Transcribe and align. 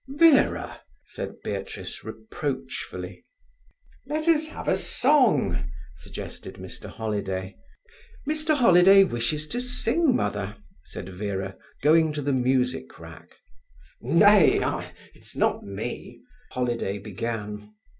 "Vera!" 0.07 0.81
said 1.03 1.35
Beatrice 1.43 2.03
reproachfully. 2.03 3.23
"Let 4.07 4.27
us 4.27 4.47
have 4.47 4.67
a 4.67 4.75
song," 4.75 5.69
suggested 5.95 6.55
Mr. 6.55 6.89
Holiday. 6.89 7.55
"Mr. 8.27 8.55
Holiday 8.55 9.03
wishes 9.03 9.47
to 9.49 9.59
sing, 9.59 10.15
Mother," 10.15 10.57
said 10.85 11.07
Vera, 11.09 11.55
going 11.83 12.13
to 12.13 12.23
the 12.23 12.33
music 12.33 12.97
rack. 12.97 13.27
"Nay—I—it's 14.01 15.35
not 15.35 15.63
me," 15.63 16.19
Holiday 16.49 16.97
began. 16.97 17.75